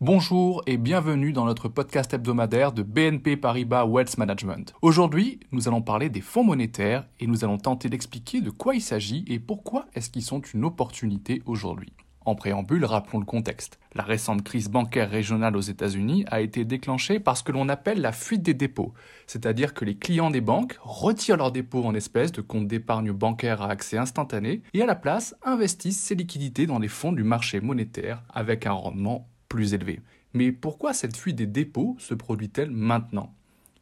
[0.00, 4.74] Bonjour et bienvenue dans notre podcast hebdomadaire de BNP Paribas Wealth Management.
[4.82, 8.80] Aujourd'hui, nous allons parler des fonds monétaires et nous allons tenter d'expliquer de quoi il
[8.80, 11.92] s'agit et pourquoi est-ce qu'ils sont une opportunité aujourd'hui.
[12.24, 13.78] En préambule, rappelons le contexte.
[13.94, 18.00] La récente crise bancaire régionale aux États-Unis a été déclenchée par ce que l'on appelle
[18.00, 18.94] la fuite des dépôts,
[19.26, 23.62] c'est-à-dire que les clients des banques retirent leurs dépôts en espèces de comptes d'épargne bancaire
[23.62, 27.60] à accès instantané et à la place investissent ces liquidités dans les fonds du marché
[27.60, 30.00] monétaire avec un rendement plus élevé.
[30.32, 33.34] Mais pourquoi cette fuite des dépôts se produit-elle maintenant?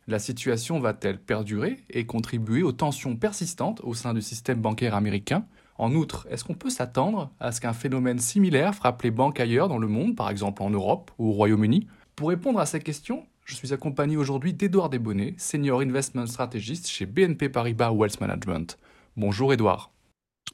[0.09, 5.45] La situation va-t-elle perdurer et contribuer aux tensions persistantes au sein du système bancaire américain?
[5.81, 9.69] En outre, est-ce qu'on peut s'attendre à ce qu'un phénomène similaire frappe les banques ailleurs
[9.69, 11.87] dans le monde, par exemple en Europe ou au Royaume-Uni?
[12.17, 17.07] Pour répondre à ces questions, je suis accompagné aujourd'hui d'Edouard Desbonnets, Senior Investment Strategist chez
[17.07, 18.79] BNP Paribas Wealth Management.
[19.17, 19.91] Bonjour Edouard.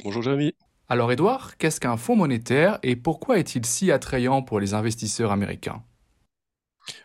[0.05, 0.55] Bonjour Jérémy.
[0.89, 5.83] Alors Edouard, qu'est-ce qu'un fonds monétaire et pourquoi est-il si attrayant pour les investisseurs américains?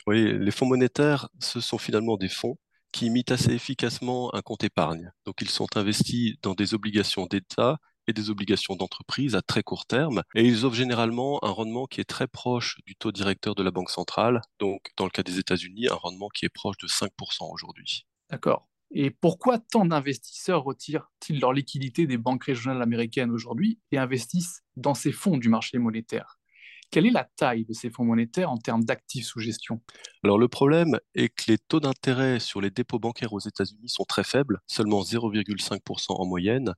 [0.05, 2.57] Oui, les fonds monétaires, ce sont finalement des fonds
[2.91, 5.11] qui imitent assez efficacement un compte épargne.
[5.25, 9.85] Donc ils sont investis dans des obligations d'État et des obligations d'entreprise à très court
[9.85, 10.23] terme.
[10.35, 13.71] Et ils offrent généralement un rendement qui est très proche du taux directeur de la
[13.71, 14.41] Banque centrale.
[14.59, 18.05] Donc, dans le cas des États-Unis, un rendement qui est proche de 5% aujourd'hui.
[18.29, 18.67] D'accord.
[18.93, 24.93] Et pourquoi tant d'investisseurs retirent-ils leur liquidité des banques régionales américaines aujourd'hui et investissent dans
[24.93, 26.39] ces fonds du marché monétaire?
[26.91, 29.81] Quelle est la taille de ces fonds monétaires en termes d'actifs sous gestion?
[30.25, 34.03] Alors le problème est que les taux d'intérêt sur les dépôts bancaires aux États-Unis sont
[34.03, 36.75] très faibles, seulement 0,5% en moyenne,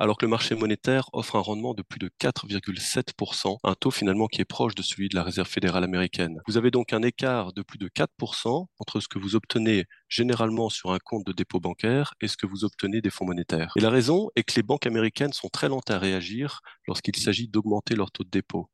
[0.00, 4.28] alors que le marché monétaire offre un rendement de plus de 4,7%, un taux finalement
[4.28, 6.40] qui est proche de celui de la Réserve fédérale américaine.
[6.48, 10.70] Vous avez donc un écart de plus de 4% entre ce que vous obtenez généralement
[10.70, 13.74] sur un compte de dépôt bancaire et ce que vous obtenez des fonds monétaires.
[13.76, 17.48] Et la raison est que les banques américaines sont très lentes à réagir lorsqu'il s'agit
[17.48, 18.70] d'augmenter leur taux de dépôt.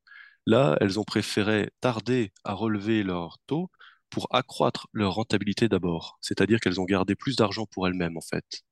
[0.46, 3.68] Là, elles ont préféré tarder à relever leur taux
[4.10, 8.62] pour accroître leur rentabilité d'abord, c'est-à-dire qu'elles ont gardé plus d'argent pour elles-mêmes en fait.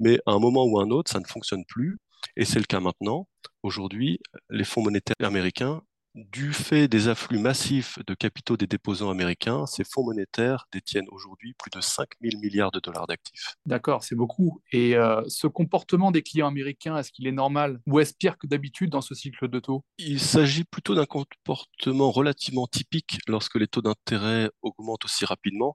[0.00, 1.98] Mais à un moment ou à un autre, ça ne fonctionne plus.
[2.36, 3.28] Et c'est le cas maintenant.
[3.62, 4.20] Aujourd'hui,
[4.50, 5.82] les fonds monétaires américains,
[6.14, 11.54] du fait des afflux massifs de capitaux des déposants américains, ces fonds monétaires détiennent aujourd'hui
[11.54, 13.54] plus de 5 000 milliards de dollars d'actifs.
[13.66, 14.62] D'accord, c'est beaucoup.
[14.72, 18.46] Et euh, ce comportement des clients américains, est-ce qu'il est normal ou est-ce pire que
[18.46, 19.84] d'habitude dans ce cycle de taux?
[19.98, 25.74] Il s'agit plutôt d'un comportement relativement typique lorsque les taux d'intérêt augmentent aussi rapidement.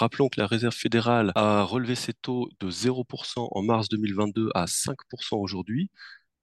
[0.00, 4.64] Rappelons que la Réserve fédérale a relevé ses taux de 0% en mars 2022 à
[4.64, 5.90] 5% aujourd'hui,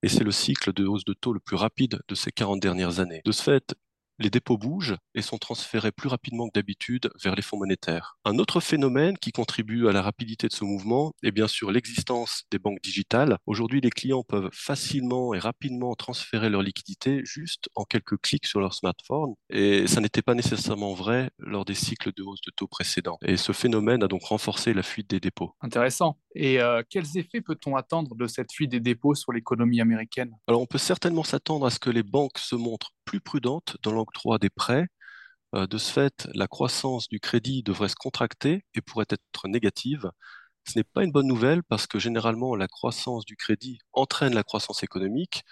[0.03, 2.99] et c'est le cycle de hausse de taux le plus rapide de ces 40 dernières
[2.99, 3.21] années.
[3.25, 3.73] De ce fait,
[4.19, 8.17] les dépôts bougent et sont transférés plus rapidement que d'habitude vers les fonds monétaires.
[8.25, 12.43] Un autre phénomène qui contribue à la rapidité de ce mouvement est bien sûr l'existence
[12.51, 13.37] des banques digitales.
[13.45, 18.59] Aujourd'hui, les clients peuvent facilement et rapidement transférer leur liquidité juste en quelques clics sur
[18.59, 22.67] leur smartphone et ça n'était pas nécessairement vrai lors des cycles de hausse de taux
[22.67, 23.17] précédents.
[23.25, 25.53] Et ce phénomène a donc renforcé la fuite des dépôts.
[25.61, 26.17] Intéressant.
[26.35, 30.31] Et euh, quels effets peut-on attendre de cette fuite des dépôts sur l'économie américaine?
[30.47, 33.93] Alors on peut certainement s'attendre à ce que les banques se montrent plus prudentes dans
[33.93, 34.87] l'octroi des prêts.
[35.55, 40.11] Euh, de ce fait, la croissance du crédit devrait se contracter et pourrait être négative.
[40.67, 44.43] Ce n'est pas une bonne nouvelle parce que généralement la croissance du crédit entraîne la
[44.43, 45.43] croissance économique.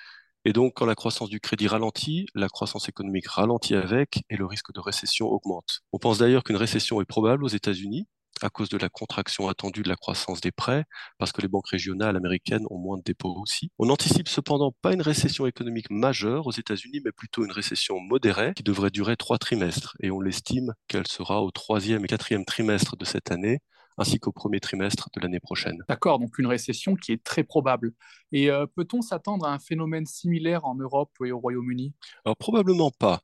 [0.44, 4.46] Et donc, quand la croissance du crédit ralentit, la croissance économique ralentit avec et le
[4.46, 5.82] risque de récession augmente.
[5.94, 8.08] On pense d'ailleurs qu'une récession est probable aux États-Unis
[8.42, 10.86] à cause de la contraction attendue de la croissance des prêts,
[11.18, 13.72] parce que les banques régionales américaines ont moins de dépôts aussi.
[13.80, 18.54] On n'anticipe cependant pas une récession économique majeure aux États-Unis, mais plutôt une récession modérée
[18.56, 22.96] qui devrait durer trois trimestres, et on l'estime qu'elle sera au troisième et quatrième trimestre
[22.98, 23.60] de cette année,
[23.98, 25.78] ainsi qu'au premier trimestre de l'année prochaine.
[25.88, 27.94] D'accord, donc une récession qui est très probable.
[28.32, 31.94] Et euh, peut-on s'attendre à un phénomène similaire en Europe et au Royaume-Uni?
[32.26, 33.22] Alors probablement pas.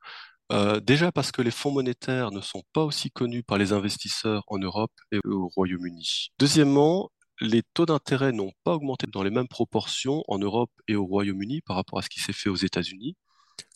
[0.52, 4.44] Euh, déjà parce que les fonds monétaires ne sont pas aussi connus par les investisseurs
[4.48, 6.32] en Europe et au Royaume-Uni.
[6.40, 11.06] Deuxièmement, les taux d'intérêt n'ont pas augmenté dans les mêmes proportions en Europe et au
[11.06, 13.16] Royaume-Uni par rapport à ce qui s'est fait aux États-Unis.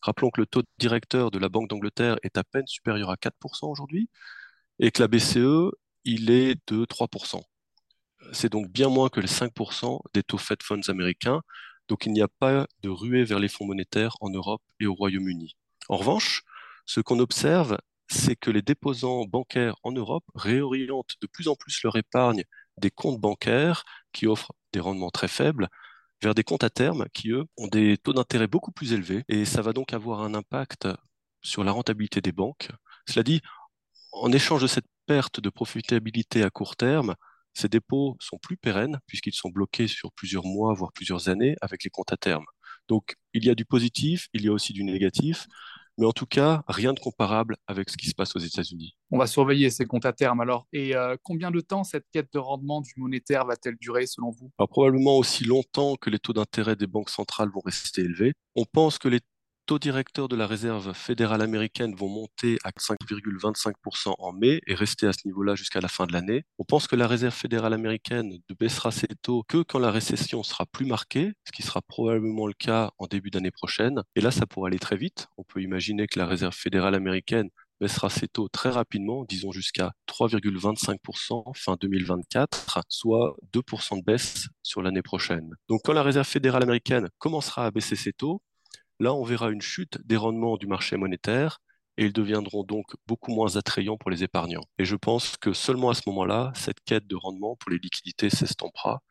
[0.01, 3.69] Rappelons que le taux directeur de la Banque d'Angleterre est à peine supérieur à 4%
[3.71, 4.09] aujourd'hui
[4.79, 5.71] et que la BCE,
[6.03, 7.41] il est de 3%.
[8.33, 11.41] C'est donc bien moins que les 5% des taux Fed Funds américains.
[11.87, 14.93] Donc il n'y a pas de ruée vers les fonds monétaires en Europe et au
[14.93, 15.55] Royaume-Uni.
[15.87, 16.43] En revanche,
[16.85, 17.77] ce qu'on observe,
[18.09, 22.43] c'est que les déposants bancaires en Europe réorientent de plus en plus leur épargne
[22.77, 25.69] des comptes bancaires qui offrent des rendements très faibles
[26.21, 29.23] vers des comptes à terme qui, eux, ont des taux d'intérêt beaucoup plus élevés.
[29.27, 30.87] Et ça va donc avoir un impact
[31.41, 32.69] sur la rentabilité des banques.
[33.07, 33.41] Cela dit,
[34.11, 37.15] en échange de cette perte de profitabilité à court terme,
[37.53, 41.83] ces dépôts sont plus pérennes puisqu'ils sont bloqués sur plusieurs mois, voire plusieurs années avec
[41.83, 42.45] les comptes à terme.
[42.87, 45.47] Donc, il y a du positif, il y a aussi du négatif.
[45.97, 48.95] Mais en tout cas, rien de comparable avec ce qui se passe aux États-Unis.
[49.11, 50.67] On va surveiller ces comptes à terme alors.
[50.73, 54.51] Et euh, combien de temps cette quête de rendement du monétaire va-t-elle durer selon vous?
[54.57, 58.33] Probablement aussi longtemps que les taux d'intérêt des banques centrales vont rester élevés.
[58.55, 59.21] On pense que les
[59.65, 65.07] taux directeurs de la réserve fédérale américaine vont monter à 5,25% en mai et rester
[65.07, 66.43] à ce niveau-là jusqu'à la fin de l'année.
[66.59, 70.43] On pense que la réserve fédérale américaine ne baissera ses taux que quand la récession
[70.43, 74.01] sera plus marquée, ce qui sera probablement le cas en début d'année prochaine.
[74.15, 75.27] Et là, ça pourrait aller très vite.
[75.37, 79.91] On peut imaginer que la réserve fédérale américaine baissera ses taux très rapidement, disons jusqu'à
[80.07, 85.49] 3,25% fin 2024, soit 2% de baisse sur l'année prochaine.
[85.67, 88.41] Donc quand la Réserve fédérale américaine commencera à baisser ses taux,
[88.99, 91.59] Là, on verra une chute des rendements du marché monétaire
[91.97, 94.63] et ils deviendront donc beaucoup moins attrayants pour les épargnants.
[94.77, 98.29] Et je pense que seulement à ce moment-là, cette quête de rendement pour les liquidités
[98.29, 99.01] s'estampera.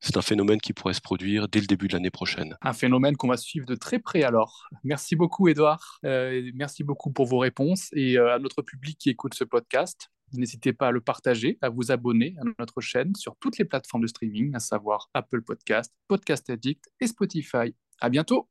[0.00, 2.56] C'est un phénomène qui pourrait se produire dès le début de l'année prochaine.
[2.60, 4.68] Un phénomène qu'on va suivre de très près alors.
[4.84, 5.98] Merci beaucoup Edouard.
[6.04, 10.10] Euh, merci beaucoup pour vos réponses et euh, à notre public qui écoute ce podcast.
[10.32, 14.02] N'hésitez pas à le partager, à vous abonner à notre chaîne sur toutes les plateformes
[14.02, 17.74] de streaming, à savoir Apple Podcast, Podcast Addict et Spotify.
[18.00, 18.48] À bientôt.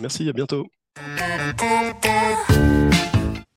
[0.00, 0.66] Merci, à bientôt.